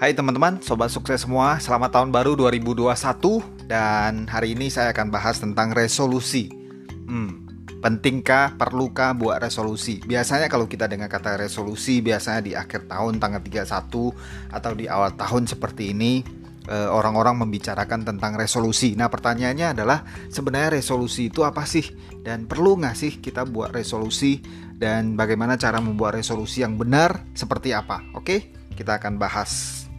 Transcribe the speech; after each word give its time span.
Hai 0.00 0.16
teman-teman, 0.16 0.64
sobat 0.64 0.88
sukses 0.88 1.28
semua, 1.28 1.60
selamat 1.60 1.92
tahun 1.92 2.08
baru 2.08 2.32
2021 2.32 2.88
dan 3.68 4.24
hari 4.32 4.56
ini 4.56 4.72
saya 4.72 4.96
akan 4.96 5.12
bahas 5.12 5.36
tentang 5.36 5.76
resolusi. 5.76 6.48
Hmm, 7.04 7.44
pentingkah, 7.84 8.56
perlukah 8.56 9.12
buat 9.12 9.44
resolusi? 9.44 10.00
Biasanya 10.00 10.48
kalau 10.48 10.64
kita 10.64 10.88
dengar 10.88 11.12
kata 11.12 11.36
resolusi, 11.36 12.00
biasanya 12.00 12.40
di 12.40 12.56
akhir 12.56 12.88
tahun 12.88 13.20
tanggal 13.20 13.44
31 13.44 14.16
atau 14.48 14.72
di 14.72 14.88
awal 14.88 15.20
tahun 15.20 15.44
seperti 15.44 15.92
ini 15.92 16.24
eh, 16.64 16.88
orang-orang 16.88 17.44
membicarakan 17.44 18.00
tentang 18.00 18.40
resolusi. 18.40 18.96
Nah, 18.96 19.12
pertanyaannya 19.12 19.76
adalah 19.76 20.08
sebenarnya 20.32 20.80
resolusi 20.80 21.28
itu 21.28 21.44
apa 21.44 21.68
sih? 21.68 21.84
Dan 22.24 22.48
perlu 22.48 22.80
nggak 22.80 22.96
sih 22.96 23.20
kita 23.20 23.44
buat 23.44 23.68
resolusi? 23.76 24.40
Dan 24.80 25.12
bagaimana 25.12 25.60
cara 25.60 25.76
membuat 25.76 26.16
resolusi 26.16 26.64
yang 26.64 26.80
benar? 26.80 27.36
Seperti 27.36 27.76
apa? 27.76 28.00
Oke, 28.16 28.48
kita 28.72 28.96
akan 28.96 29.20
bahas 29.20 29.89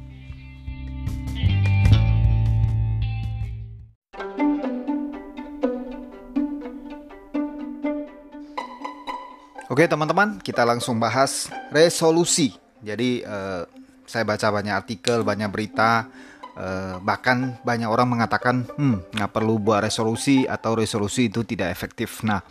Oke 9.72 9.88
teman-teman, 9.88 10.36
kita 10.44 10.68
langsung 10.68 11.00
bahas 11.00 11.48
resolusi. 11.72 12.52
Jadi 12.84 13.24
eh, 13.24 13.64
saya 14.04 14.28
baca 14.28 14.52
banyak 14.52 14.76
artikel, 14.76 15.24
banyak 15.24 15.48
berita, 15.48 16.12
eh, 16.60 17.00
bahkan 17.00 17.56
banyak 17.64 17.88
orang 17.88 18.20
mengatakan, 18.20 18.68
hmm, 18.68 19.16
nggak 19.16 19.32
perlu 19.32 19.64
buat 19.64 19.88
resolusi 19.88 20.44
atau 20.44 20.76
resolusi 20.76 21.32
itu 21.32 21.48
tidak 21.48 21.72
efektif. 21.72 22.20
Nah, 22.28 22.44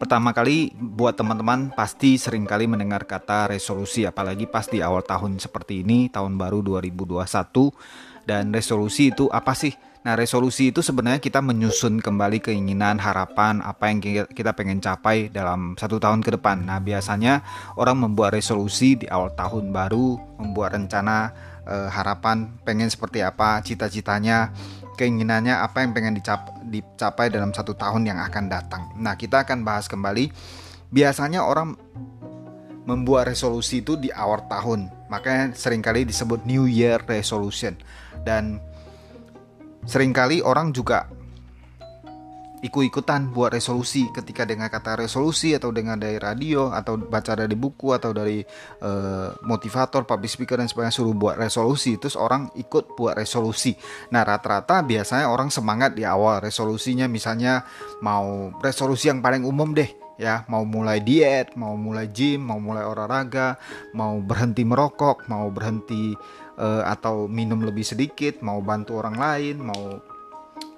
pertama 0.00 0.32
kali 0.32 0.72
buat 0.72 1.12
teman-teman 1.20 1.68
pasti 1.76 2.16
sering 2.16 2.48
kali 2.48 2.64
mendengar 2.64 3.04
kata 3.04 3.52
resolusi, 3.52 4.08
apalagi 4.08 4.48
pas 4.48 4.64
di 4.64 4.80
awal 4.80 5.04
tahun 5.04 5.36
seperti 5.36 5.84
ini, 5.84 6.08
tahun 6.08 6.40
baru 6.40 6.64
2021. 6.64 7.76
Dan 8.24 8.56
resolusi 8.56 9.12
itu 9.12 9.28
apa 9.28 9.52
sih? 9.52 9.76
Nah, 10.04 10.20
resolusi 10.20 10.68
itu 10.68 10.84
sebenarnya 10.84 11.16
kita 11.16 11.40
menyusun 11.40 12.04
kembali 12.04 12.44
keinginan, 12.44 13.00
harapan, 13.00 13.64
apa 13.64 13.88
yang 13.88 14.04
kita 14.28 14.52
pengen 14.52 14.76
capai 14.76 15.32
dalam 15.32 15.80
satu 15.80 15.96
tahun 15.96 16.20
ke 16.20 16.36
depan. 16.36 16.60
Nah, 16.60 16.76
biasanya 16.76 17.40
orang 17.80 18.04
membuat 18.04 18.36
resolusi 18.36 19.00
di 19.00 19.08
awal 19.08 19.32
tahun 19.32 19.72
baru, 19.72 20.20
membuat 20.36 20.76
rencana, 20.76 21.32
eh, 21.64 21.88
harapan, 21.88 22.52
pengen 22.68 22.92
seperti 22.92 23.24
apa, 23.24 23.64
cita-citanya, 23.64 24.52
keinginannya, 25.00 25.56
apa 25.56 25.80
yang 25.80 25.96
pengen 25.96 26.20
dicap 26.20 26.52
dicapai 26.68 27.32
dalam 27.32 27.56
satu 27.56 27.72
tahun 27.72 28.04
yang 28.04 28.20
akan 28.20 28.44
datang. 28.52 28.92
Nah, 29.00 29.16
kita 29.16 29.48
akan 29.48 29.64
bahas 29.64 29.88
kembali. 29.88 30.28
Biasanya 30.92 31.48
orang 31.48 31.80
membuat 32.84 33.32
resolusi 33.32 33.80
itu 33.80 33.96
di 33.96 34.12
awal 34.12 34.44
tahun, 34.52 34.92
makanya 35.08 35.56
sering 35.56 35.80
kali 35.80 36.04
disebut 36.04 36.44
New 36.44 36.68
Year 36.68 37.00
Resolution. 37.08 37.72
Dan 38.20 38.60
Seringkali 39.84 40.40
orang 40.40 40.72
juga 40.72 41.06
ikut-ikutan 42.64 43.28
buat 43.28 43.52
resolusi 43.52 44.08
ketika 44.08 44.48
dengar 44.48 44.72
kata 44.72 45.04
resolusi 45.04 45.52
atau 45.52 45.68
dengar 45.68 46.00
dari 46.00 46.16
radio 46.16 46.72
atau 46.72 46.96
baca 46.96 47.36
dari 47.36 47.52
buku 47.52 47.92
atau 47.92 48.16
dari 48.16 48.40
uh, 48.80 49.36
motivator, 49.44 50.08
public 50.08 50.32
speaker 50.32 50.56
dan 50.56 50.64
sebagainya 50.64 50.96
suruh 50.96 51.12
buat 51.12 51.36
resolusi 51.36 52.00
terus 52.00 52.16
orang 52.16 52.48
ikut 52.56 52.96
buat 52.96 53.20
resolusi. 53.20 53.76
Nah, 54.16 54.24
rata-rata 54.24 54.80
biasanya 54.80 55.28
orang 55.28 55.52
semangat 55.52 55.92
di 55.92 56.08
awal 56.08 56.40
resolusinya 56.40 57.04
misalnya 57.04 57.68
mau 58.00 58.56
resolusi 58.64 59.12
yang 59.12 59.20
paling 59.20 59.44
umum 59.44 59.76
deh 59.76 60.00
ya 60.14 60.46
mau 60.46 60.62
mulai 60.62 61.02
diet, 61.02 61.58
mau 61.58 61.74
mulai 61.74 62.06
gym, 62.10 62.38
mau 62.42 62.62
mulai 62.62 62.86
olahraga, 62.86 63.58
mau 63.92 64.18
berhenti 64.22 64.62
merokok, 64.62 65.26
mau 65.26 65.50
berhenti 65.50 66.14
uh, 66.58 66.82
atau 66.86 67.26
minum 67.30 67.62
lebih 67.62 67.86
sedikit, 67.86 68.40
mau 68.42 68.58
bantu 68.60 68.98
orang 68.98 69.16
lain, 69.16 69.56
mau 69.62 69.82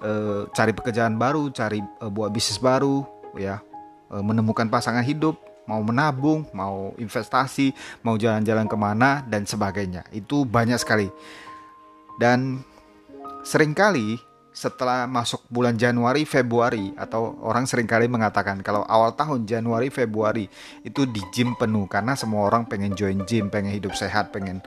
uh, 0.03 0.49
cari 0.53 0.73
pekerjaan 0.73 1.17
baru, 1.17 1.49
cari 1.53 1.81
uh, 1.81 2.11
buat 2.13 2.33
bisnis 2.33 2.61
baru, 2.61 3.05
ya, 3.37 3.61
uh, 4.13 4.23
menemukan 4.25 4.69
pasangan 4.69 5.05
hidup, 5.05 5.37
mau 5.69 5.83
menabung, 5.83 6.47
mau 6.55 6.95
investasi, 6.97 7.75
mau 8.07 8.15
jalan-jalan 8.17 8.67
ke 8.71 8.77
mana 8.79 9.25
dan 9.27 9.45
sebagainya. 9.45 10.07
Itu 10.15 10.47
banyak 10.47 10.79
sekali. 10.81 11.09
Dan 12.17 12.65
sering 13.45 13.77
kali 13.77 14.17
setelah 14.57 15.05
masuk 15.05 15.45
bulan 15.53 15.77
Januari 15.77 16.25
Februari 16.25 16.89
atau 16.97 17.37
orang 17.45 17.69
sering 17.69 17.85
kali 17.85 18.09
mengatakan 18.09 18.65
kalau 18.65 18.89
awal 18.89 19.13
tahun 19.13 19.45
Januari 19.45 19.93
Februari 19.93 20.49
itu 20.81 21.05
di 21.05 21.21
gym 21.29 21.53
penuh 21.61 21.85
karena 21.85 22.17
semua 22.17 22.49
orang 22.49 22.65
pengen 22.65 22.97
join 22.97 23.21
gym, 23.29 23.53
pengen 23.53 23.77
hidup 23.77 23.93
sehat, 23.93 24.33
pengen 24.33 24.65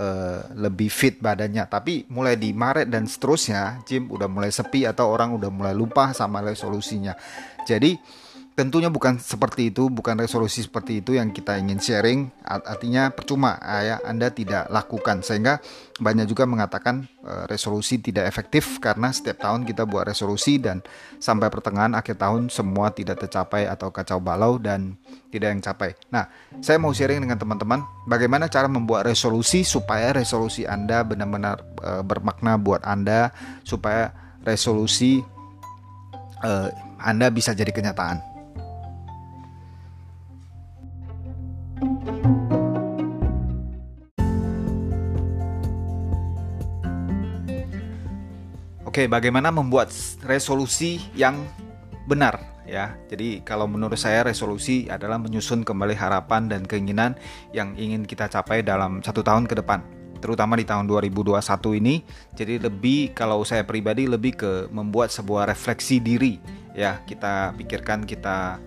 uh, 0.00 0.40
lebih 0.56 0.88
fit 0.88 1.20
badannya. 1.20 1.68
Tapi 1.68 2.08
mulai 2.08 2.40
di 2.40 2.56
Maret 2.56 2.88
dan 2.88 3.04
seterusnya, 3.04 3.84
gym 3.84 4.08
udah 4.08 4.26
mulai 4.26 4.48
sepi 4.48 4.88
atau 4.88 5.12
orang 5.12 5.36
udah 5.36 5.52
mulai 5.52 5.76
lupa 5.76 6.16
sama 6.16 6.40
resolusinya. 6.40 7.12
Jadi 7.68 8.00
tentunya 8.60 8.92
bukan 8.92 9.16
seperti 9.16 9.72
itu, 9.72 9.88
bukan 9.88 10.20
resolusi 10.20 10.60
seperti 10.60 11.00
itu 11.00 11.16
yang 11.16 11.32
kita 11.32 11.56
ingin 11.56 11.80
sharing. 11.80 12.28
Artinya 12.44 13.08
percuma 13.08 13.56
ya 13.80 13.96
Anda 14.04 14.28
tidak 14.28 14.68
lakukan 14.68 15.24
sehingga 15.24 15.64
banyak 15.96 16.28
juga 16.28 16.44
mengatakan 16.44 17.08
e, 17.24 17.48
resolusi 17.48 17.96
tidak 17.96 18.28
efektif 18.28 18.76
karena 18.76 19.08
setiap 19.16 19.40
tahun 19.40 19.64
kita 19.64 19.88
buat 19.88 20.04
resolusi 20.04 20.60
dan 20.60 20.84
sampai 21.16 21.48
pertengahan 21.48 21.96
akhir 21.96 22.20
tahun 22.20 22.52
semua 22.52 22.92
tidak 22.92 23.24
tercapai 23.24 23.64
atau 23.64 23.88
kacau 23.88 24.20
balau 24.20 24.60
dan 24.60 25.00
tidak 25.32 25.56
yang 25.56 25.64
capai. 25.64 25.96
Nah, 26.12 26.28
saya 26.60 26.76
mau 26.76 26.92
sharing 26.92 27.24
dengan 27.24 27.40
teman-teman 27.40 27.80
bagaimana 28.04 28.52
cara 28.52 28.68
membuat 28.68 29.08
resolusi 29.08 29.64
supaya 29.64 30.12
resolusi 30.12 30.68
Anda 30.68 31.00
benar-benar 31.00 31.64
e, 31.80 31.90
bermakna 32.04 32.60
buat 32.60 32.84
Anda 32.84 33.32
supaya 33.64 34.12
resolusi 34.44 35.24
e, 36.44 36.50
Anda 37.00 37.32
bisa 37.32 37.56
jadi 37.56 37.72
kenyataan. 37.72 38.29
Oke, 48.90 49.06
bagaimana 49.06 49.54
membuat 49.54 49.94
resolusi 50.26 50.98
yang 51.14 51.46
benar 52.10 52.42
ya. 52.66 52.98
Jadi 53.06 53.38
kalau 53.46 53.70
menurut 53.70 53.94
saya 53.94 54.26
resolusi 54.26 54.90
adalah 54.90 55.14
menyusun 55.14 55.62
kembali 55.62 55.94
harapan 55.94 56.50
dan 56.50 56.66
keinginan 56.66 57.14
yang 57.54 57.78
ingin 57.78 58.02
kita 58.02 58.26
capai 58.26 58.66
dalam 58.66 58.98
satu 58.98 59.22
tahun 59.22 59.46
ke 59.46 59.62
depan. 59.62 59.86
Terutama 60.18 60.58
di 60.58 60.66
tahun 60.66 60.90
2021 60.90 61.38
ini. 61.78 62.02
Jadi 62.34 62.58
lebih 62.58 63.14
kalau 63.14 63.46
saya 63.46 63.62
pribadi 63.62 64.10
lebih 64.10 64.34
ke 64.34 64.66
membuat 64.74 65.14
sebuah 65.14 65.46
refleksi 65.46 66.02
diri 66.02 66.42
ya. 66.74 66.98
Kita 67.06 67.54
pikirkan 67.54 68.02
kita 68.02 68.58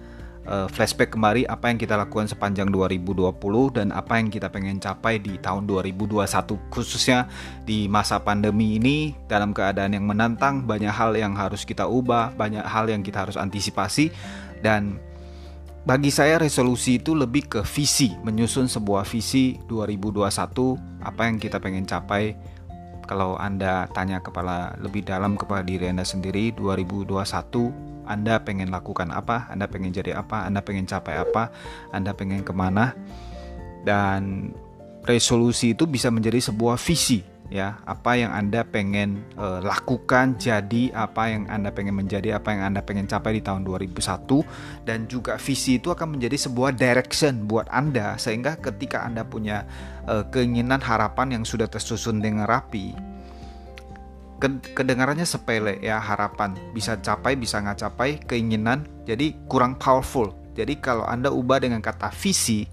uh, 0.47 0.67
flashback 0.71 1.15
kembali 1.15 1.47
apa 1.47 1.71
yang 1.71 1.79
kita 1.79 1.95
lakukan 1.95 2.27
sepanjang 2.27 2.69
2020 2.71 3.33
dan 3.75 3.87
apa 3.95 4.19
yang 4.19 4.27
kita 4.27 4.47
pengen 4.51 4.79
capai 4.79 5.19
di 5.19 5.39
tahun 5.39 5.67
2021 5.67 6.23
khususnya 6.71 7.27
di 7.63 7.87
masa 7.87 8.19
pandemi 8.19 8.79
ini 8.79 9.15
dalam 9.27 9.55
keadaan 9.55 9.95
yang 9.95 10.05
menantang 10.07 10.63
banyak 10.63 10.91
hal 10.91 11.15
yang 11.15 11.35
harus 11.35 11.63
kita 11.63 11.87
ubah 11.87 12.35
banyak 12.35 12.63
hal 12.63 12.87
yang 12.87 13.01
kita 13.01 13.27
harus 13.27 13.39
antisipasi 13.39 14.11
dan 14.63 14.99
bagi 15.83 16.15
saya 16.15 16.39
resolusi 16.39 16.95
itu 17.03 17.11
lebih 17.11 17.59
ke 17.59 17.61
visi 17.67 18.15
menyusun 18.23 18.71
sebuah 18.71 19.03
visi 19.03 19.59
2021 19.67 21.03
apa 21.03 21.21
yang 21.27 21.35
kita 21.35 21.59
pengen 21.59 21.83
capai 21.83 22.39
kalau 23.05 23.35
Anda 23.37 23.87
tanya 23.91 24.23
kepala 24.23 24.75
lebih 24.79 25.03
dalam 25.05 25.35
kepada 25.35 25.63
diri 25.63 25.91
Anda 25.91 26.07
sendiri 26.07 26.55
2021 26.55 27.93
anda 28.03 28.35
pengen 28.43 28.67
lakukan 28.67 29.15
apa, 29.15 29.47
Anda 29.47 29.63
pengen 29.63 29.95
jadi 29.95 30.19
apa, 30.19 30.43
Anda 30.43 30.59
pengen 30.59 30.83
capai 30.83 31.23
apa, 31.23 31.55
Anda 31.87 32.11
pengen 32.11 32.43
ke 32.43 32.51
mana, 32.51 32.91
dan 33.87 34.51
resolusi 35.07 35.71
itu 35.71 35.87
bisa 35.87 36.11
menjadi 36.11 36.51
sebuah 36.51 36.75
visi 36.79 37.32
ya 37.53 37.77
apa 37.85 38.17
yang 38.17 38.33
anda 38.33 38.65
pengen 38.65 39.21
uh, 39.37 39.61
lakukan 39.61 40.41
jadi 40.41 40.89
apa 40.89 41.29
yang 41.29 41.45
anda 41.53 41.69
pengen 41.69 41.93
menjadi 42.01 42.41
apa 42.41 42.49
yang 42.49 42.73
anda 42.73 42.81
pengen 42.81 43.05
capai 43.05 43.37
di 43.37 43.45
tahun 43.45 43.61
2001 43.61 43.93
dan 44.89 45.05
juga 45.05 45.37
visi 45.37 45.77
itu 45.77 45.93
akan 45.93 46.17
menjadi 46.17 46.49
sebuah 46.49 46.73
direction 46.73 47.45
buat 47.45 47.69
anda 47.69 48.17
sehingga 48.17 48.57
ketika 48.57 49.05
anda 49.05 49.21
punya 49.21 49.69
uh, 50.09 50.25
keinginan 50.33 50.81
harapan 50.81 51.37
yang 51.37 51.43
sudah 51.45 51.69
tersusun 51.69 52.25
dengan 52.25 52.49
rapi 52.49 52.97
kedengarannya 54.51 55.23
sepele 55.23 55.79
ya 55.79 56.03
harapan. 56.03 56.51
Bisa 56.75 56.99
capai 56.99 57.39
bisa 57.39 57.63
nggak 57.63 57.79
capai 57.79 58.19
keinginan 58.27 58.83
jadi 59.07 59.31
kurang 59.47 59.79
powerful. 59.79 60.35
Jadi 60.51 60.83
kalau 60.83 61.07
anda 61.07 61.31
ubah 61.31 61.63
dengan 61.63 61.79
kata 61.79 62.11
visi 62.11 62.67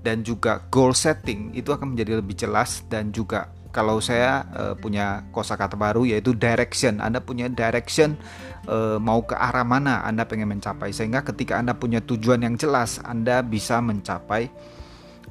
dan 0.00 0.24
juga 0.24 0.64
goal 0.72 0.96
setting 0.96 1.52
itu 1.52 1.68
akan 1.68 1.92
menjadi 1.92 2.18
lebih 2.18 2.34
jelas 2.34 2.80
dan 2.88 3.12
juga 3.12 3.52
kalau 3.72 3.98
saya 3.98 4.44
uh, 4.52 4.74
punya 4.76 5.24
kosakata 5.32 5.74
baru 5.74 6.04
yaitu 6.04 6.36
direction. 6.36 7.00
Anda 7.00 7.24
punya 7.24 7.48
direction 7.48 8.20
uh, 8.68 9.00
mau 9.00 9.24
ke 9.24 9.34
arah 9.34 9.64
mana 9.64 10.04
anda 10.04 10.28
pengen 10.28 10.52
mencapai. 10.52 10.92
Sehingga 10.92 11.24
ketika 11.24 11.58
anda 11.58 11.72
punya 11.72 12.04
tujuan 12.04 12.44
yang 12.44 12.54
jelas 12.60 13.00
anda 13.02 13.40
bisa 13.40 13.80
mencapai 13.80 14.52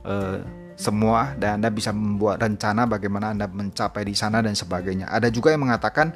uh, 0.04 0.42
semua 0.82 1.38
dan 1.38 1.62
Anda 1.62 1.70
bisa 1.70 1.94
membuat 1.94 2.42
rencana 2.42 2.90
bagaimana 2.90 3.38
Anda 3.38 3.46
mencapai 3.46 4.02
di 4.02 4.18
sana 4.18 4.42
dan 4.42 4.58
sebagainya. 4.58 5.14
Ada 5.14 5.30
juga 5.30 5.54
yang 5.54 5.70
mengatakan 5.70 6.10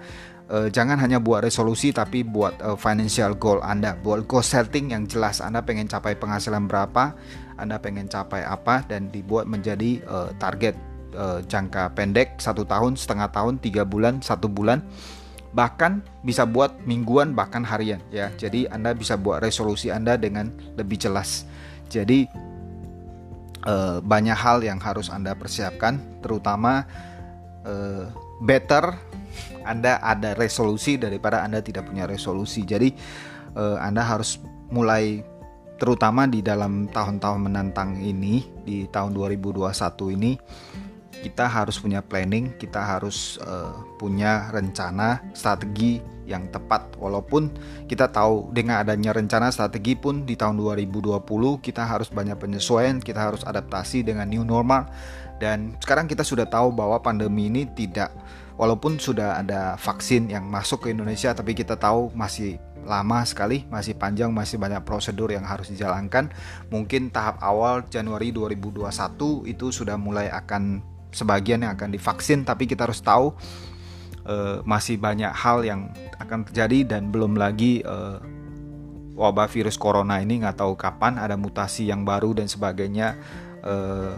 uh, 0.50 0.68
jangan 0.74 0.98
hanya 0.98 1.22
buat 1.22 1.46
resolusi 1.46 1.94
tapi 1.94 2.26
buat 2.26 2.58
uh, 2.66 2.74
financial 2.74 3.38
goal 3.38 3.62
Anda, 3.62 3.94
buat 4.02 4.26
goal 4.26 4.42
setting 4.42 4.90
yang 4.90 5.06
jelas. 5.06 5.38
Anda 5.38 5.62
pengen 5.62 5.86
capai 5.86 6.18
penghasilan 6.18 6.66
berapa, 6.66 7.14
Anda 7.62 7.78
pengen 7.78 8.10
capai 8.10 8.42
apa 8.42 8.82
dan 8.90 9.14
dibuat 9.14 9.46
menjadi 9.46 10.02
uh, 10.10 10.30
target 10.42 10.74
uh, 11.16 11.40
jangka 11.48 11.96
pendek 11.96 12.38
satu 12.38 12.68
tahun, 12.68 13.00
setengah 13.00 13.32
tahun, 13.32 13.58
tiga 13.64 13.88
bulan, 13.88 14.20
satu 14.20 14.52
bulan 14.52 14.84
bahkan 15.56 16.04
bisa 16.20 16.44
buat 16.44 16.84
mingguan 16.84 17.32
bahkan 17.32 17.64
harian 17.64 18.04
ya. 18.12 18.28
Jadi 18.36 18.68
Anda 18.68 18.92
bisa 18.92 19.16
buat 19.16 19.40
resolusi 19.40 19.88
Anda 19.88 20.20
dengan 20.20 20.52
lebih 20.76 21.00
jelas. 21.00 21.48
Jadi 21.88 22.28
eh, 23.64 23.98
banyak 24.04 24.36
hal 24.36 24.68
yang 24.68 24.84
harus 24.84 25.08
Anda 25.08 25.32
persiapkan 25.32 26.20
terutama 26.20 26.84
eh, 27.64 28.04
better 28.44 29.00
Anda 29.64 30.04
ada 30.04 30.36
resolusi 30.36 31.00
daripada 31.00 31.40
Anda 31.42 31.64
tidak 31.64 31.88
punya 31.88 32.04
resolusi. 32.04 32.68
Jadi 32.68 32.92
eh, 33.56 33.78
Anda 33.80 34.04
harus 34.04 34.44
mulai 34.68 35.24
terutama 35.80 36.28
di 36.28 36.44
dalam 36.44 36.92
tahun-tahun 36.92 37.40
menantang 37.48 38.00
ini 38.04 38.44
di 38.68 38.92
tahun 38.92 39.16
2021 39.16 39.72
ini 40.20 40.32
kita 41.22 41.48
harus 41.48 41.80
punya 41.80 42.04
planning, 42.04 42.56
kita 42.58 42.82
harus 42.82 43.38
uh, 43.44 43.76
punya 44.02 44.52
rencana, 44.52 45.22
strategi 45.32 46.02
yang 46.26 46.50
tepat. 46.50 46.98
Walaupun 46.98 47.54
kita 47.86 48.10
tahu 48.10 48.50
dengan 48.52 48.82
adanya 48.82 49.14
rencana 49.14 49.54
strategi 49.54 49.94
pun 49.94 50.26
di 50.26 50.34
tahun 50.34 50.58
2020 50.58 51.22
kita 51.62 51.86
harus 51.86 52.10
banyak 52.10 52.36
penyesuaian, 52.36 52.98
kita 53.00 53.22
harus 53.32 53.46
adaptasi 53.46 54.04
dengan 54.04 54.28
new 54.28 54.44
normal. 54.44 54.90
Dan 55.38 55.78
sekarang 55.84 56.10
kita 56.10 56.24
sudah 56.24 56.48
tahu 56.50 56.74
bahwa 56.74 57.00
pandemi 57.04 57.52
ini 57.52 57.68
tidak 57.76 58.12
walaupun 58.56 58.98
sudah 58.98 59.40
ada 59.40 59.76
vaksin 59.76 60.32
yang 60.32 60.48
masuk 60.48 60.88
ke 60.88 60.96
Indonesia 60.96 61.36
tapi 61.36 61.52
kita 61.52 61.76
tahu 61.76 62.12
masih 62.16 62.56
lama 62.86 63.26
sekali, 63.26 63.66
masih 63.68 63.98
panjang, 63.98 64.30
masih 64.30 64.62
banyak 64.62 64.86
prosedur 64.86 65.34
yang 65.34 65.44
harus 65.44 65.74
dijalankan. 65.74 66.30
Mungkin 66.70 67.10
tahap 67.10 67.42
awal 67.42 67.84
Januari 67.90 68.30
2021 68.30 69.50
itu 69.50 69.74
sudah 69.74 69.98
mulai 69.98 70.30
akan 70.30 70.95
sebagian 71.16 71.64
yang 71.64 71.80
akan 71.80 71.96
divaksin 71.96 72.44
tapi 72.44 72.68
kita 72.68 72.84
harus 72.84 73.00
tahu 73.00 73.32
uh, 74.28 74.60
masih 74.68 75.00
banyak 75.00 75.32
hal 75.32 75.64
yang 75.64 75.88
akan 76.20 76.44
terjadi 76.44 76.98
dan 76.98 77.14
belum 77.14 77.40
lagi 77.40 77.80
uh, 77.88 78.20
wabah 79.16 79.48
virus 79.48 79.80
corona 79.80 80.20
ini 80.20 80.44
nggak 80.44 80.60
tahu 80.60 80.76
kapan 80.76 81.16
ada 81.16 81.40
mutasi 81.40 81.88
yang 81.88 82.04
baru 82.04 82.36
dan 82.36 82.52
sebagainya. 82.52 83.16
Uh, 83.64 84.14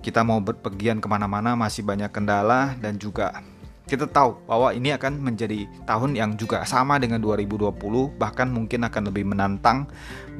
kita 0.00 0.20
mau 0.20 0.36
berpergian 0.38 1.00
ke 1.00 1.08
mana-mana 1.08 1.56
masih 1.56 1.80
banyak 1.80 2.12
kendala 2.12 2.76
dan 2.76 3.00
juga 3.00 3.40
kita 3.84 4.08
tahu 4.08 4.40
bahwa 4.48 4.72
ini 4.72 4.96
akan 4.96 5.20
menjadi 5.20 5.68
tahun 5.84 6.16
yang 6.16 6.40
juga 6.40 6.64
sama 6.64 6.96
dengan 6.96 7.20
2020 7.20 7.72
bahkan 8.16 8.48
mungkin 8.48 8.84
akan 8.88 9.12
lebih 9.12 9.28
menantang 9.28 9.88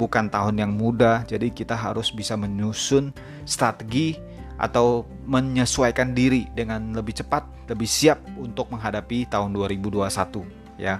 bukan 0.01 0.29
tahun 0.29 0.61
yang 0.61 0.71
mudah. 0.73 1.25
Jadi 1.29 1.53
kita 1.53 1.77
harus 1.77 2.09
bisa 2.09 2.33
menyusun 2.33 3.13
strategi 3.45 4.17
atau 4.55 5.03
menyesuaikan 5.27 6.15
diri 6.15 6.47
dengan 6.55 6.95
lebih 6.95 7.17
cepat, 7.19 7.45
lebih 7.67 7.87
siap 7.87 8.23
untuk 8.39 8.71
menghadapi 8.71 9.27
tahun 9.27 9.51
2021 9.55 10.05
ya. 10.79 10.99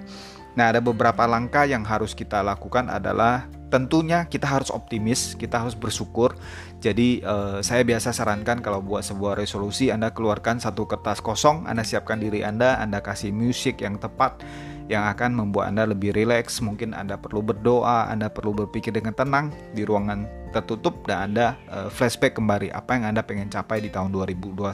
Nah, 0.56 0.72
ada 0.72 0.80
beberapa 0.80 1.28
langkah 1.28 1.68
yang 1.68 1.84
harus 1.84 2.16
kita 2.16 2.40
lakukan 2.40 2.88
adalah 2.88 3.44
tentunya 3.68 4.24
kita 4.24 4.48
harus 4.48 4.72
optimis, 4.72 5.36
kita 5.36 5.60
harus 5.60 5.75
bersyukur. 5.75 6.40
Jadi 6.80 7.19
eh, 7.19 7.60
saya 7.60 7.84
biasa 7.84 8.16
sarankan 8.16 8.63
kalau 8.63 8.80
buat 8.80 9.04
sebuah 9.04 9.36
resolusi 9.36 9.92
Anda 9.92 10.16
keluarkan 10.16 10.63
satu 10.63 10.88
kertas 10.88 11.19
kosong, 11.19 11.68
Anda 11.68 11.84
siapkan 11.84 12.24
diri 12.24 12.40
Anda, 12.48 12.80
Anda 12.80 13.04
kasih 13.04 13.36
musik 13.36 13.84
yang 13.84 14.00
tepat 14.00 14.40
yang 14.88 15.10
akan 15.12 15.34
membuat 15.36 15.75
Anda 15.75 15.92
lebih 15.92 16.16
rileks. 16.16 16.63
Mungkin 16.63 16.96
Anda 16.96 17.19
perlu 17.19 17.44
berdoa, 17.44 18.07
Anda 18.07 18.31
perlu 18.31 18.56
berpikir 18.56 18.96
dengan 18.96 19.12
tenang 19.12 19.52
di 19.75 19.84
ruangan 19.84 20.24
tertutup 20.56 21.04
dan 21.04 21.31
Anda 21.31 21.60
uh, 21.68 21.92
flashback 21.92 22.40
kembali 22.40 22.72
apa 22.72 22.96
yang 22.96 23.12
Anda 23.12 23.28
pengen 23.28 23.52
capai 23.52 23.84
di 23.84 23.92
tahun 23.92 24.16
2021, 24.16 24.72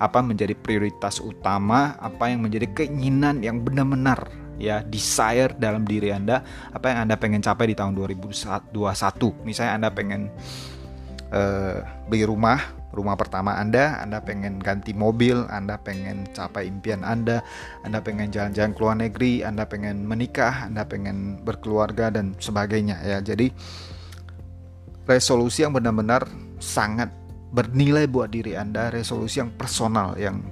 apa 0.00 0.18
menjadi 0.24 0.56
prioritas 0.56 1.20
utama, 1.20 2.00
apa 2.00 2.32
yang 2.32 2.40
menjadi 2.40 2.72
keinginan 2.72 3.44
yang 3.44 3.60
benar-benar 3.60 4.32
ya 4.56 4.80
desire 4.80 5.52
dalam 5.60 5.84
diri 5.84 6.16
Anda, 6.16 6.40
apa 6.72 6.88
yang 6.88 6.98
Anda 7.04 7.20
pengen 7.20 7.44
capai 7.44 7.72
di 7.72 7.76
tahun 7.76 7.92
2021. 7.92 8.72
Misalnya 9.44 9.72
Anda 9.76 9.88
pengen 9.92 10.32
uh, 11.28 11.84
beli 12.08 12.24
rumah 12.24 12.86
rumah 12.96 13.12
pertama 13.20 13.60
Anda, 13.60 14.00
Anda 14.00 14.24
pengen 14.24 14.56
ganti 14.56 14.96
mobil, 14.96 15.44
Anda 15.52 15.76
pengen 15.76 16.24
capai 16.32 16.64
impian 16.72 17.04
Anda, 17.04 17.44
Anda 17.84 18.00
pengen 18.00 18.32
jalan-jalan 18.32 18.72
ke 18.72 18.80
luar 18.80 18.96
negeri, 18.96 19.44
Anda 19.44 19.68
pengen 19.68 20.08
menikah, 20.08 20.72
Anda 20.72 20.88
pengen 20.88 21.44
berkeluarga 21.44 22.08
dan 22.08 22.32
sebagainya 22.40 23.04
ya. 23.04 23.20
Jadi 23.20 23.52
resolusi 25.06 25.62
yang 25.62 25.74
benar-benar 25.74 26.26
sangat 26.58 27.08
bernilai 27.54 28.10
buat 28.10 28.34
diri 28.34 28.58
Anda, 28.58 28.90
resolusi 28.90 29.40
yang 29.40 29.54
personal 29.54 30.18
yang 30.18 30.42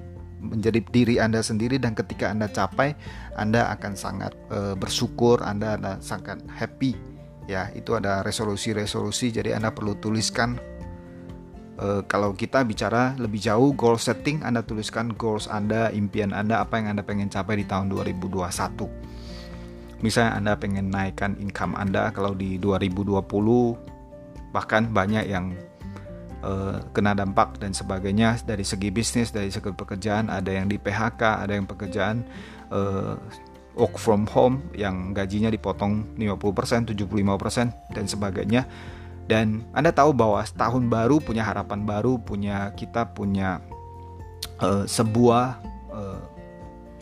menjadi 0.41 0.81
diri 0.93 1.15
Anda 1.19 1.43
sendiri 1.43 1.81
dan 1.81 1.93
ketika 1.93 2.31
Anda 2.31 2.49
capai, 2.49 2.95
Anda 3.35 3.73
akan 3.75 3.93
sangat 3.97 4.33
e, 4.53 4.79
bersyukur, 4.79 5.43
Anda, 5.43 5.77
Anda 5.77 5.93
sangat 5.99 6.45
happy 6.49 6.95
ya. 7.51 7.69
Itu 7.75 7.99
ada 7.99 8.23
resolusi-resolusi 8.23 9.35
jadi 9.35 9.59
Anda 9.59 9.73
perlu 9.73 9.99
tuliskan 9.99 10.57
uh, 11.79 12.03
kalau 12.07 12.35
kita 12.35 12.65
bicara 12.67 13.15
lebih 13.19 13.41
jauh 13.43 13.73
goal 13.75 13.99
setting 13.99 14.43
Anda 14.45 14.63
tuliskan 14.63 15.15
goals 15.15 15.49
Anda 15.51 15.91
impian 15.91 16.33
Anda 16.35 16.61
apa 16.63 16.79
yang 16.79 16.87
Anda 16.95 17.03
pengen 17.03 17.29
capai 17.31 17.57
di 17.63 17.67
tahun 17.67 17.89
2021 17.91 20.05
misalnya 20.05 20.33
Anda 20.39 20.57
pengen 20.59 20.91
naikkan 20.93 21.37
income 21.41 21.75
Anda 21.75 22.11
kalau 22.15 22.35
di 22.37 22.59
2020 22.61 23.25
bahkan 24.55 24.87
banyak 24.87 25.27
yang 25.27 25.51
uh, 26.47 26.79
kena 26.95 27.19
dampak 27.19 27.59
dan 27.59 27.75
sebagainya 27.75 28.39
dari 28.47 28.63
segi 28.63 28.95
bisnis 28.95 29.35
dari 29.35 29.51
segi 29.51 29.75
pekerjaan. 29.75 30.31
Ada 30.31 30.63
yang 30.63 30.71
di 30.71 30.79
PHK 30.79 31.43
ada 31.43 31.53
yang 31.59 31.67
pekerjaan 31.67 32.23
uh, 32.71 33.19
work 33.75 33.99
from 33.99 34.31
home 34.31 34.63
yang 34.79 35.11
gajinya 35.11 35.51
dipotong 35.51 36.15
50%, 36.15 36.95
75% 36.95 37.95
dan 37.99 38.05
sebagainya. 38.07 38.63
Dan 39.25 39.65
Anda 39.75 39.91
tahu 39.91 40.15
bahwa 40.15 40.45
tahun 40.47 40.87
baru 40.87 41.19
punya 41.19 41.43
harapan 41.43 41.83
baru, 41.83 42.21
punya 42.23 42.71
kita 42.77 43.11
punya 43.17 43.59
uh, 44.63 44.85
sebuah 44.87 45.74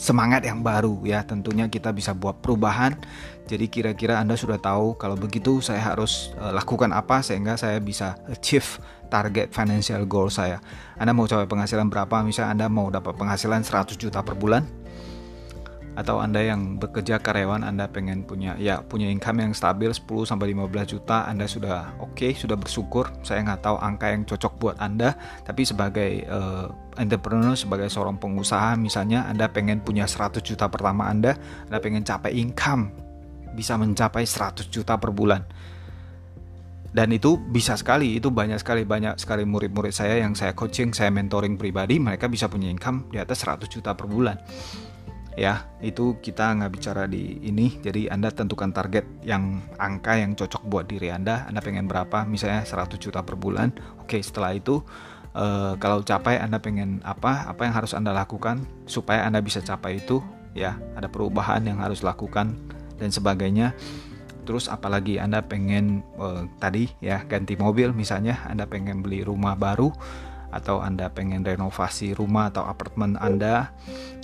semangat 0.03 0.43
yang 0.43 0.67
baru 0.67 0.99
ya. 1.07 1.23
Tentunya 1.23 1.71
kita 1.71 1.95
bisa 1.95 2.11
buat 2.11 2.43
perubahan. 2.43 2.99
Jadi 3.47 3.71
kira-kira 3.71 4.19
Anda 4.19 4.35
sudah 4.35 4.59
tahu 4.59 4.99
kalau 4.99 5.15
begitu 5.15 5.63
saya 5.63 5.79
harus 5.79 6.35
uh, 6.43 6.51
lakukan 6.51 6.91
apa 6.91 7.23
sehingga 7.23 7.55
saya 7.55 7.79
bisa 7.79 8.19
achieve 8.27 8.83
target 9.07 9.55
financial 9.55 10.03
goal 10.11 10.27
saya. 10.27 10.59
Anda 10.99 11.15
mau 11.15 11.31
capai 11.31 11.47
penghasilan 11.47 11.87
berapa? 11.87 12.27
Misalnya 12.27 12.51
Anda 12.59 12.67
mau 12.67 12.91
dapat 12.91 13.15
penghasilan 13.15 13.63
100 13.63 13.95
juta 13.95 14.25
per 14.25 14.35
bulan, 14.35 14.67
atau 15.93 16.25
Anda 16.25 16.41
yang 16.41 16.81
bekerja 16.81 17.21
karyawan 17.21 17.69
Anda 17.69 17.85
pengen 17.85 18.25
punya 18.25 18.57
ya 18.57 18.81
punya 18.81 19.13
income 19.13 19.45
yang 19.45 19.53
stabil 19.53 19.93
10 19.93 20.09
sampai 20.25 20.57
15 20.57 20.97
juta 20.97 21.29
Anda 21.29 21.45
sudah 21.45 21.93
oke 22.01 22.17
okay, 22.17 22.33
sudah 22.33 22.57
bersyukur. 22.57 23.13
Saya 23.21 23.45
nggak 23.45 23.61
tahu 23.61 23.77
angka 23.77 24.07
yang 24.09 24.25
cocok 24.25 24.53
buat 24.57 24.77
Anda. 24.81 25.13
Tapi 25.45 25.63
sebagai 25.69 26.25
uh, 26.33 26.73
entrepreneur 26.97 27.53
sebagai 27.53 27.93
seorang 27.93 28.17
pengusaha 28.17 28.73
misalnya 28.81 29.29
Anda 29.29 29.53
pengen 29.53 29.85
punya 29.85 30.09
100 30.09 30.41
juta 30.41 30.73
pertama 30.73 31.13
Anda 31.13 31.37
Anda 31.69 31.79
pengen 31.81 32.05
capai 32.09 32.41
income 32.41 32.93
bisa 33.53 33.77
mencapai 33.77 34.25
100 34.25 34.73
juta 34.73 34.97
per 34.97 35.13
bulan. 35.13 35.45
Dan 36.93 37.09
itu 37.09 37.41
bisa 37.41 37.73
sekali 37.73 38.21
itu 38.21 38.29
banyak 38.29 38.61
sekali 38.61 38.85
banyak 38.85 39.17
sekali 39.17 39.49
murid-murid 39.49 39.97
saya 39.97 40.21
yang 40.21 40.37
saya 40.37 40.53
coaching 40.53 40.93
saya 40.93 41.09
mentoring 41.09 41.57
pribadi 41.57 41.97
mereka 41.97 42.29
bisa 42.29 42.53
punya 42.53 42.69
income 42.69 43.09
di 43.09 43.17
atas 43.17 43.49
100 43.49 43.65
juta 43.65 43.97
per 43.97 44.05
bulan 44.05 44.37
ya 45.33 45.65
itu 45.81 46.21
kita 46.21 46.53
nggak 46.57 46.73
bicara 46.73 47.05
di 47.09 47.41
ini. 47.45 47.81
Jadi 47.81 48.09
anda 48.09 48.29
tentukan 48.29 48.71
target 48.73 49.05
yang 49.25 49.65
angka 49.81 50.17
yang 50.19 50.37
cocok 50.37 50.63
buat 50.69 50.85
diri 50.89 51.13
anda. 51.13 51.49
Anda 51.49 51.65
pengen 51.65 51.89
berapa? 51.89 52.25
Misalnya 52.29 52.65
100 52.65 53.01
juta 53.01 53.25
per 53.25 53.37
bulan. 53.37 53.73
Oke 54.01 54.21
setelah 54.21 54.53
itu 54.53 54.85
uh, 55.37 55.75
kalau 55.81 56.05
capai 56.05 56.41
anda 56.41 56.61
pengen 56.61 57.01
apa? 57.05 57.49
Apa 57.49 57.69
yang 57.69 57.75
harus 57.75 57.93
anda 57.97 58.13
lakukan 58.13 58.65
supaya 58.85 59.25
anda 59.25 59.41
bisa 59.41 59.61
capai 59.65 60.01
itu? 60.01 60.21
Ya 60.53 60.77
ada 60.97 61.09
perubahan 61.09 61.65
yang 61.65 61.81
harus 61.81 62.05
lakukan 62.05 62.53
dan 63.01 63.11
sebagainya. 63.11 63.73
Terus 64.43 64.67
apalagi 64.67 65.23
anda 65.23 65.39
pengen 65.41 66.03
uh, 66.19 66.45
tadi 66.59 66.91
ya 66.99 67.23
ganti 67.25 67.55
mobil 67.55 67.95
misalnya 67.95 68.43
anda 68.51 68.67
pengen 68.67 69.01
beli 69.01 69.23
rumah 69.23 69.55
baru 69.55 69.95
atau 70.53 70.85
Anda 70.85 71.09
pengen 71.09 71.43
renovasi 71.43 72.13
rumah 72.13 72.53
atau 72.53 72.69
apartemen 72.69 73.17
Anda, 73.17 73.73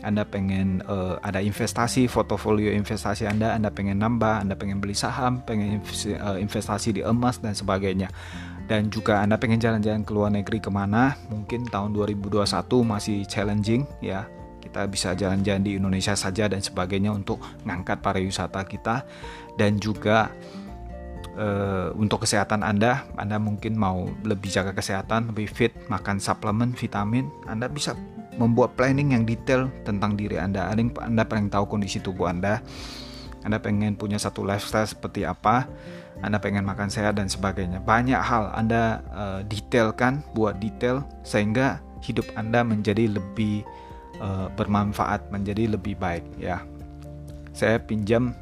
Anda 0.04 0.28
pengen 0.28 0.84
uh, 0.84 1.16
ada 1.24 1.40
investasi, 1.40 2.06
portofolio 2.06 2.68
investasi 2.70 3.24
Anda, 3.24 3.56
Anda 3.56 3.72
pengen 3.72 3.98
nambah, 3.98 4.44
Anda 4.44 4.54
pengen 4.54 4.78
beli 4.78 4.94
saham, 4.94 5.40
pengen 5.42 5.80
eh, 5.80 6.38
investasi 6.38 7.00
di 7.00 7.02
emas 7.02 7.40
dan 7.40 7.56
sebagainya. 7.56 8.12
dan 8.68 8.92
juga 8.92 9.24
Anda 9.24 9.40
pengen 9.40 9.56
jalan-jalan 9.56 10.04
ke 10.04 10.12
luar 10.12 10.28
negeri 10.28 10.60
ke 10.60 10.68
mana, 10.68 11.16
mungkin 11.32 11.64
tahun 11.64 11.96
2021 11.96 12.44
masih 12.84 13.24
challenging 13.24 13.88
ya. 14.04 14.28
Kita 14.60 14.84
bisa 14.84 15.16
jalan-jalan 15.16 15.64
di 15.64 15.80
Indonesia 15.80 16.12
saja 16.12 16.44
dan 16.44 16.60
sebagainya 16.60 17.08
untuk 17.08 17.40
ngangkat 17.64 18.04
pariwisata 18.04 18.68
kita 18.68 19.08
dan 19.56 19.80
juga 19.80 20.28
uh, 21.38 21.94
untuk 21.94 22.26
kesehatan 22.26 22.66
Anda, 22.66 23.06
Anda 23.14 23.38
mungkin 23.38 23.78
mau 23.78 24.10
lebih 24.26 24.50
jaga 24.50 24.74
kesehatan, 24.74 25.30
lebih 25.30 25.46
fit, 25.46 25.72
makan 25.86 26.18
suplemen, 26.18 26.74
vitamin, 26.74 27.30
Anda 27.46 27.70
bisa 27.70 27.94
membuat 28.38 28.74
planning 28.74 29.14
yang 29.14 29.24
detail 29.24 29.70
tentang 29.86 30.18
diri 30.18 30.38
Anda. 30.38 30.70
Anda 30.74 31.22
pengen 31.26 31.48
tahu 31.48 31.70
kondisi 31.70 32.02
tubuh 32.02 32.30
Anda. 32.30 32.62
Anda 33.46 33.62
pengen 33.62 33.94
punya 33.94 34.18
satu 34.18 34.42
lifestyle 34.42 34.90
seperti 34.90 35.22
apa 35.22 35.70
anda 36.18 36.42
pengen 36.42 36.66
makan 36.66 36.90
sehat 36.90 37.14
dan 37.14 37.30
sebagainya. 37.30 37.78
Banyak 37.78 38.18
hal 38.18 38.50
Anda 38.50 39.02
uh, 39.14 39.40
detailkan, 39.46 40.26
buat 40.34 40.58
detail 40.58 41.06
sehingga 41.22 41.78
hidup 42.02 42.26
Anda 42.34 42.66
menjadi 42.66 43.06
lebih 43.06 43.62
uh, 44.18 44.50
bermanfaat, 44.58 45.30
menjadi 45.30 45.78
lebih 45.78 45.94
baik 45.94 46.26
ya. 46.42 46.62
Saya 47.54 47.78
pinjam 47.78 48.34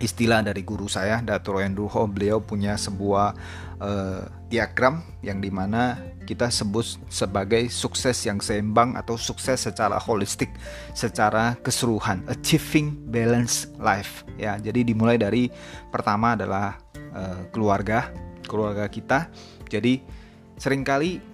istilah 0.00 0.40
dari 0.40 0.62
guru 0.64 0.88
saya, 0.88 1.20
Dato' 1.20 1.60
Endruho, 1.60 2.08
beliau 2.08 2.40
punya 2.40 2.78
sebuah 2.78 3.36
uh, 3.82 4.22
diagram 4.48 5.02
yang 5.20 5.42
di 5.42 5.50
mana 5.52 5.98
kita 6.22 6.48
sebut 6.48 7.02
sebagai 7.10 7.66
sukses 7.68 8.14
yang 8.24 8.38
seimbang 8.38 8.94
atau 8.94 9.18
sukses 9.18 9.58
secara 9.66 9.98
holistik, 9.98 10.48
secara 10.94 11.58
keseluruhan, 11.60 12.22
achieving 12.30 12.94
balance 13.10 13.66
life. 13.82 14.22
Ya, 14.38 14.56
jadi 14.56 14.86
dimulai 14.86 15.18
dari 15.18 15.50
pertama 15.90 16.38
adalah 16.38 16.78
uh, 17.12 17.42
keluarga, 17.50 18.08
keluarga 18.46 18.86
kita. 18.86 19.28
Jadi 19.66 20.04
sering 20.56 20.86
kali 20.86 21.31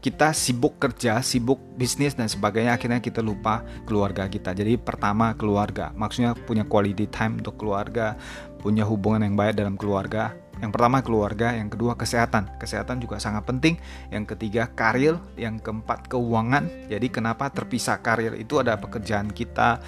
kita 0.00 0.32
sibuk 0.32 0.80
kerja, 0.80 1.20
sibuk 1.20 1.60
bisnis 1.76 2.16
dan 2.16 2.26
sebagainya 2.26 2.76
akhirnya 2.76 3.04
kita 3.04 3.20
lupa 3.20 3.64
keluarga 3.84 4.24
kita. 4.26 4.56
Jadi 4.56 4.80
pertama 4.80 5.36
keluarga, 5.36 5.92
maksudnya 5.92 6.32
punya 6.32 6.64
quality 6.64 7.06
time 7.12 7.38
untuk 7.44 7.60
keluarga, 7.60 8.16
punya 8.64 8.88
hubungan 8.88 9.28
yang 9.28 9.36
baik 9.36 9.60
dalam 9.60 9.76
keluarga, 9.76 10.32
yang 10.60 10.72
pertama 10.76 11.00
keluarga, 11.00 11.56
yang 11.56 11.72
kedua 11.72 11.96
kesehatan. 11.96 12.60
Kesehatan 12.60 13.00
juga 13.00 13.16
sangat 13.16 13.48
penting. 13.48 13.80
Yang 14.12 14.36
ketiga 14.36 14.68
karir, 14.68 15.16
yang 15.40 15.56
keempat 15.56 16.12
keuangan. 16.12 16.68
Jadi 16.92 17.08
kenapa 17.08 17.48
terpisah 17.48 18.04
karir 18.04 18.36
itu 18.36 18.60
ada 18.60 18.76
pekerjaan 18.76 19.32
kita, 19.32 19.80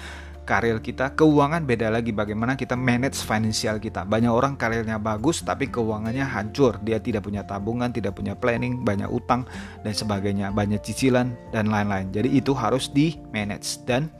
karir 0.43 0.83
kita, 0.83 1.15
keuangan 1.15 1.63
beda 1.63 1.87
lagi 1.87 2.11
bagaimana 2.11 2.59
kita 2.59 2.75
manage 2.75 3.23
finansial 3.23 3.79
kita. 3.79 4.03
Banyak 4.03 4.31
orang 4.31 4.53
karirnya 4.59 4.99
bagus 4.99 5.41
tapi 5.41 5.71
keuangannya 5.71 6.23
hancur. 6.23 6.79
Dia 6.83 6.99
tidak 6.99 7.23
punya 7.25 7.47
tabungan, 7.47 7.89
tidak 7.89 8.19
punya 8.19 8.35
planning, 8.35 8.83
banyak 8.83 9.07
utang 9.07 9.47
dan 9.81 9.95
sebagainya, 9.95 10.51
banyak 10.51 10.83
cicilan 10.83 11.33
dan 11.55 11.71
lain-lain. 11.71 12.11
Jadi 12.11 12.35
itu 12.35 12.51
harus 12.51 12.91
di 12.91 13.15
manage 13.31 13.81
dan 13.87 14.11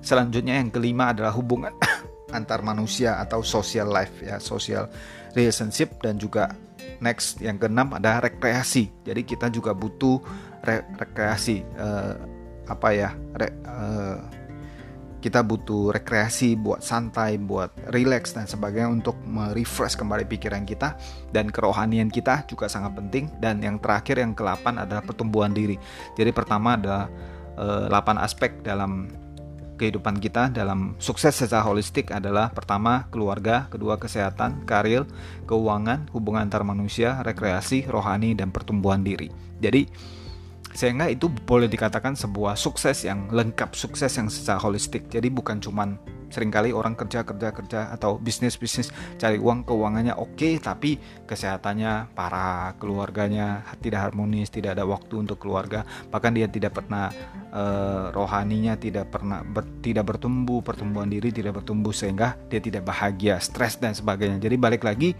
selanjutnya 0.00 0.56
yang 0.56 0.72
kelima 0.72 1.12
adalah 1.12 1.36
hubungan 1.36 1.76
antar 2.36 2.64
manusia 2.64 3.20
atau 3.20 3.44
social 3.44 3.92
life 3.92 4.24
ya, 4.24 4.40
social 4.40 4.88
relationship 5.36 6.00
dan 6.00 6.16
juga 6.16 6.50
next 7.04 7.38
yang 7.44 7.60
keenam 7.60 7.92
ada 7.94 8.24
rekreasi. 8.24 8.90
Jadi 9.04 9.22
kita 9.22 9.52
juga 9.52 9.76
butuh 9.76 10.18
re 10.64 10.82
rekreasi 10.96 11.62
uh, 11.76 12.16
apa 12.66 12.88
ya? 12.96 13.10
Re 13.36 13.48
uh, 13.68 14.18
kita 15.18 15.42
butuh 15.42 15.90
rekreasi 15.90 16.54
buat 16.54 16.78
santai, 16.78 17.38
buat 17.42 17.74
relax 17.90 18.38
dan 18.38 18.46
sebagainya 18.46 19.02
untuk 19.02 19.18
merefresh 19.26 19.98
kembali 19.98 20.24
pikiran 20.30 20.62
kita 20.62 20.94
dan 21.34 21.50
kerohanian 21.50 22.06
kita 22.06 22.46
juga 22.46 22.70
sangat 22.70 22.94
penting 22.94 23.26
dan 23.42 23.58
yang 23.58 23.82
terakhir 23.82 24.22
yang 24.22 24.32
ke-8 24.32 24.86
adalah 24.86 25.02
pertumbuhan 25.02 25.50
diri. 25.50 25.74
Jadi 26.14 26.30
pertama 26.30 26.78
ada 26.78 27.10
uh, 27.58 27.90
8 27.90 28.14
aspek 28.22 28.62
dalam 28.62 29.10
kehidupan 29.78 30.18
kita 30.18 30.50
dalam 30.50 30.98
sukses 30.98 31.30
secara 31.38 31.62
holistik 31.62 32.10
adalah 32.10 32.50
pertama 32.50 33.06
keluarga, 33.14 33.70
kedua 33.70 33.94
kesehatan, 33.94 34.66
karir, 34.66 35.06
keuangan, 35.46 36.10
hubungan 36.10 36.50
antar 36.50 36.66
manusia, 36.66 37.22
rekreasi, 37.22 37.86
rohani 37.86 38.34
dan 38.34 38.50
pertumbuhan 38.50 39.06
diri. 39.06 39.30
Jadi 39.62 39.86
sehingga 40.78 41.10
itu 41.10 41.26
boleh 41.26 41.66
dikatakan 41.66 42.14
sebuah 42.14 42.54
sukses 42.54 43.02
yang 43.02 43.26
lengkap, 43.34 43.74
sukses 43.74 44.14
yang 44.14 44.30
secara 44.30 44.62
holistik. 44.62 45.10
Jadi 45.10 45.26
bukan 45.26 45.58
cuman 45.58 45.98
sering 46.28 46.52
kali 46.52 46.70
orang 46.76 46.92
kerja 46.92 47.24
kerja 47.24 47.50
kerja 47.56 47.80
atau 47.96 48.20
bisnis 48.20 48.60
bisnis 48.60 48.92
cari 49.16 49.40
uang 49.40 49.64
keuangannya 49.64 50.12
oke 50.12 50.36
okay, 50.36 50.60
tapi 50.60 51.00
kesehatannya 51.24 52.12
parah, 52.12 52.76
keluarganya 52.76 53.64
tidak 53.80 54.12
harmonis, 54.12 54.52
tidak 54.52 54.76
ada 54.76 54.84
waktu 54.84 55.24
untuk 55.24 55.40
keluarga, 55.40 55.88
bahkan 56.12 56.36
dia 56.36 56.44
tidak 56.46 56.76
pernah 56.76 57.08
uh, 57.50 58.12
rohaninya 58.12 58.76
tidak 58.76 59.08
pernah 59.08 59.40
ber, 59.40 59.64
tidak 59.80 60.04
bertumbuh, 60.04 60.60
pertumbuhan 60.60 61.08
diri 61.08 61.32
tidak 61.32 61.64
bertumbuh 61.64 61.96
sehingga 61.96 62.36
dia 62.52 62.60
tidak 62.60 62.84
bahagia, 62.84 63.40
stres 63.40 63.80
dan 63.80 63.96
sebagainya. 63.96 64.36
Jadi 64.36 64.56
balik 64.60 64.84
lagi 64.84 65.16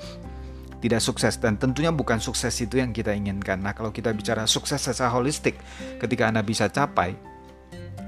tidak 0.78 1.02
sukses 1.02 1.38
dan 1.42 1.58
tentunya 1.58 1.90
bukan 1.90 2.22
sukses 2.22 2.54
itu 2.62 2.78
yang 2.78 2.94
kita 2.94 3.10
inginkan. 3.10 3.58
Nah, 3.58 3.74
kalau 3.74 3.90
kita 3.90 4.14
bicara 4.14 4.46
sukses 4.46 4.78
secara 4.78 5.10
holistik, 5.10 5.58
ketika 5.98 6.30
Anda 6.30 6.46
bisa 6.46 6.70
capai 6.70 7.18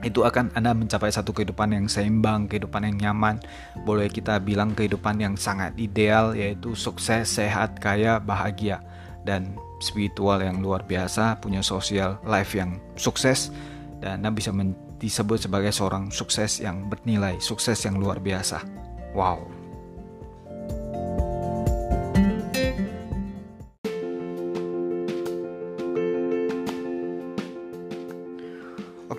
itu 0.01 0.25
akan 0.25 0.57
Anda 0.57 0.73
mencapai 0.73 1.13
satu 1.13 1.37
kehidupan 1.37 1.77
yang 1.77 1.87
seimbang, 1.91 2.49
kehidupan 2.49 2.89
yang 2.89 2.97
nyaman. 2.97 3.37
Boleh 3.85 4.09
kita 4.09 4.41
bilang 4.41 4.73
kehidupan 4.73 5.21
yang 5.21 5.35
sangat 5.37 5.77
ideal 5.77 6.33
yaitu 6.33 6.73
sukses, 6.73 7.29
sehat, 7.29 7.77
kaya, 7.85 8.17
bahagia 8.17 8.81
dan 9.29 9.53
spiritual 9.85 10.41
yang 10.41 10.65
luar 10.65 10.85
biasa, 10.85 11.41
punya 11.45 11.61
social 11.61 12.17
life 12.25 12.57
yang 12.57 12.81
sukses 12.97 13.53
dan 14.01 14.25
Anda 14.25 14.33
bisa 14.33 14.53
disebut 15.01 15.49
sebagai 15.49 15.73
seorang 15.73 16.09
sukses 16.09 16.65
yang 16.65 16.89
bernilai, 16.89 17.37
sukses 17.41 17.77
yang 17.85 18.01
luar 18.01 18.21
biasa. 18.21 18.65
Wow. 19.13 19.60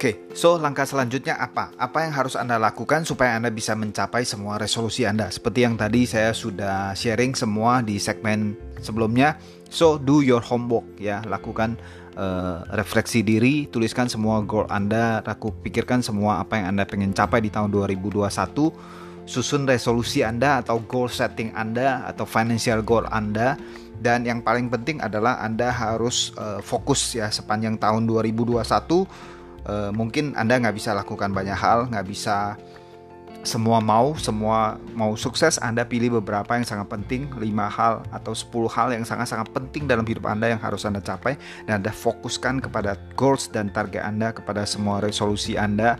Oke, 0.01 0.17
okay, 0.17 0.33
so 0.33 0.57
langkah 0.57 0.81
selanjutnya 0.81 1.37
apa? 1.37 1.69
Apa 1.77 2.01
yang 2.01 2.09
harus 2.09 2.33
Anda 2.33 2.57
lakukan 2.57 3.05
supaya 3.05 3.37
Anda 3.37 3.53
bisa 3.53 3.77
mencapai 3.77 4.25
semua 4.25 4.57
resolusi 4.57 5.05
Anda? 5.05 5.29
Seperti 5.29 5.61
yang 5.61 5.77
tadi 5.77 6.09
saya 6.09 6.33
sudah 6.33 6.97
sharing 6.97 7.37
semua 7.37 7.85
di 7.85 8.01
segmen 8.01 8.57
sebelumnya. 8.81 9.37
So, 9.69 10.01
do 10.01 10.25
your 10.25 10.41
homework 10.41 10.97
ya, 10.97 11.21
lakukan 11.29 11.77
uh, 12.17 12.65
refleksi 12.73 13.21
diri, 13.21 13.69
tuliskan 13.69 14.09
semua 14.09 14.41
goal 14.41 14.65
Anda, 14.73 15.21
aku 15.21 15.53
pikirkan 15.61 16.01
semua 16.01 16.41
apa 16.41 16.57
yang 16.57 16.73
Anda 16.73 16.89
pengen 16.89 17.13
capai 17.13 17.45
di 17.45 17.53
tahun 17.53 17.69
2021 17.69 18.25
susun 19.29 19.69
resolusi 19.69 20.25
Anda 20.25 20.65
atau 20.65 20.81
goal 20.81 21.13
setting 21.13 21.53
Anda 21.53 22.09
atau 22.09 22.25
financial 22.25 22.81
goal 22.81 23.05
Anda 23.05 23.53
dan 24.01 24.25
yang 24.25 24.41
paling 24.41 24.65
penting 24.73 24.97
adalah 24.97 25.37
Anda 25.45 25.69
harus 25.69 26.33
uh, 26.41 26.57
fokus 26.57 27.13
ya 27.13 27.29
sepanjang 27.29 27.77
tahun 27.77 28.09
2021 28.09 28.65
uh, 29.67 29.91
mungkin 29.93 30.33
Anda 30.37 30.57
nggak 30.61 30.75
bisa 30.77 30.95
lakukan 30.95 31.33
banyak 31.33 31.57
hal, 31.57 31.89
nggak 31.91 32.05
bisa 32.07 32.55
semua 33.41 33.81
mau, 33.81 34.13
semua 34.21 34.77
mau 34.93 35.17
sukses, 35.17 35.57
Anda 35.57 35.81
pilih 35.81 36.21
beberapa 36.21 36.53
yang 36.53 36.65
sangat 36.65 36.93
penting, 36.93 37.25
5 37.33 37.41
hal 37.73 38.05
atau 38.13 38.37
10 38.37 38.69
hal 38.69 38.87
yang 38.93 39.01
sangat-sangat 39.01 39.49
penting 39.49 39.89
dalam 39.89 40.05
hidup 40.05 40.29
Anda 40.29 40.53
yang 40.53 40.61
harus 40.61 40.85
Anda 40.85 41.01
capai. 41.01 41.41
Dan 41.65 41.81
Anda 41.81 41.89
fokuskan 41.89 42.61
kepada 42.61 43.01
goals 43.17 43.49
dan 43.49 43.73
target 43.73 44.05
Anda, 44.05 44.29
kepada 44.29 44.61
semua 44.69 45.01
resolusi 45.01 45.57
Anda, 45.57 45.97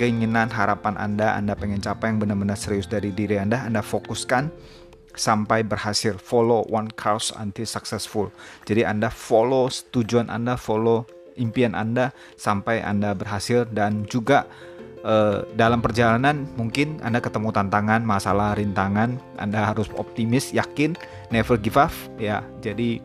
keinginan, 0.00 0.48
harapan 0.48 0.96
Anda, 0.96 1.36
Anda 1.36 1.52
pengen 1.52 1.84
capai 1.84 2.16
yang 2.16 2.24
benar-benar 2.24 2.56
serius 2.56 2.88
dari 2.88 3.12
diri 3.12 3.36
Anda, 3.36 3.68
Anda 3.68 3.84
fokuskan 3.84 4.48
sampai 5.12 5.68
berhasil. 5.68 6.16
Follow 6.16 6.64
one 6.72 6.88
course 6.96 7.36
until 7.36 7.68
successful. 7.68 8.32
Jadi 8.64 8.88
Anda 8.88 9.12
follow 9.12 9.68
tujuan 9.68 10.32
Anda, 10.32 10.56
follow 10.56 11.04
impian 11.36 11.76
Anda 11.76 12.10
sampai 12.36 12.82
Anda 12.82 13.16
berhasil 13.16 13.68
dan 13.70 14.04
juga 14.08 14.46
uh, 15.04 15.46
dalam 15.54 15.82
perjalanan 15.82 16.46
mungkin 16.54 16.98
Anda 17.02 17.22
ketemu 17.22 17.50
tantangan, 17.54 18.02
masalah, 18.02 18.56
rintangan, 18.56 19.18
Anda 19.38 19.72
harus 19.72 19.90
optimis, 19.98 20.54
yakin, 20.54 20.96
never 21.34 21.58
give 21.58 21.78
up 21.78 21.92
ya. 22.16 22.42
Jadi 22.64 23.02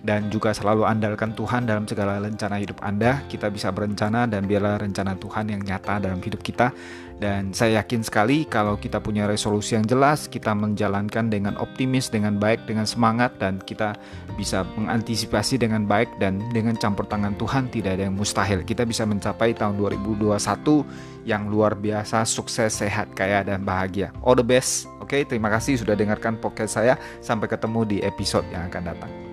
dan 0.00 0.32
juga 0.32 0.56
selalu 0.56 0.88
andalkan 0.88 1.36
Tuhan 1.36 1.68
dalam 1.68 1.84
segala 1.84 2.20
rencana 2.20 2.56
hidup 2.56 2.80
Anda. 2.80 3.20
Kita 3.28 3.52
bisa 3.52 3.68
berencana 3.68 4.24
dan 4.24 4.48
biarlah 4.48 4.80
rencana 4.80 5.16
Tuhan 5.16 5.52
yang 5.52 5.60
nyata 5.60 6.00
dalam 6.00 6.20
hidup 6.24 6.40
kita. 6.40 6.72
Dan 7.20 7.52
saya 7.52 7.84
yakin 7.84 8.00
sekali 8.00 8.48
kalau 8.48 8.80
kita 8.80 8.96
punya 8.96 9.28
resolusi 9.28 9.76
yang 9.76 9.84
jelas, 9.84 10.24
kita 10.24 10.56
menjalankan 10.56 11.28
dengan 11.28 11.52
optimis, 11.60 12.08
dengan 12.08 12.40
baik, 12.40 12.64
dengan 12.64 12.88
semangat, 12.88 13.36
dan 13.36 13.60
kita 13.60 13.92
bisa 14.40 14.64
mengantisipasi 14.80 15.60
dengan 15.60 15.84
baik 15.84 16.08
dan 16.16 16.40
dengan 16.56 16.80
campur 16.80 17.04
tangan 17.04 17.36
Tuhan 17.36 17.68
tidak 17.68 18.00
ada 18.00 18.08
yang 18.08 18.16
mustahil. 18.16 18.64
Kita 18.64 18.88
bisa 18.88 19.04
mencapai 19.04 19.52
tahun 19.52 19.76
2021 19.76 21.28
yang 21.28 21.52
luar 21.52 21.76
biasa, 21.76 22.24
sukses, 22.24 22.72
sehat, 22.72 23.12
kaya, 23.12 23.44
dan 23.44 23.68
bahagia. 23.68 24.16
All 24.24 24.32
the 24.32 24.46
best. 24.46 24.88
Oke, 25.04 25.20
terima 25.28 25.52
kasih 25.52 25.76
sudah 25.76 25.92
dengarkan 25.92 26.40
podcast 26.40 26.80
saya. 26.80 26.96
Sampai 27.20 27.52
ketemu 27.52 27.84
di 27.84 27.98
episode 28.00 28.48
yang 28.48 28.64
akan 28.72 28.96
datang. 28.96 29.29